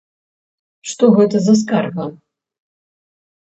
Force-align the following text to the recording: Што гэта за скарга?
Што 0.93 1.11
гэта 1.21 1.37
за 1.49 1.53
скарга? 1.61 2.05